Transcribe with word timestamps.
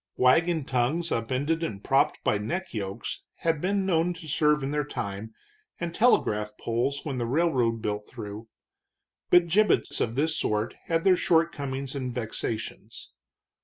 Wagon 0.17 0.65
tongues 0.65 1.11
upended 1.11 1.61
and 1.61 1.83
propped 1.83 2.23
by 2.23 2.39
neckyokes 2.39 3.19
had 3.41 3.61
been 3.61 3.85
known 3.85 4.13
to 4.15 4.27
serve 4.27 4.63
in 4.63 4.71
their 4.71 4.83
time, 4.83 5.31
and 5.79 5.93
telegraph 5.93 6.53
poles 6.59 7.01
when 7.05 7.19
the 7.19 7.27
railroad 7.27 7.83
built 7.83 8.07
through. 8.07 8.47
But 9.29 9.45
gibbets 9.45 10.01
of 10.01 10.15
this 10.15 10.35
sort 10.39 10.73
had 10.85 11.03
their 11.03 11.15
shortcomings 11.17 11.93
and 11.93 12.11
vexations. 12.11 13.13